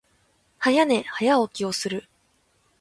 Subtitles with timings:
[0.57, 2.07] 早寝、早起きをする。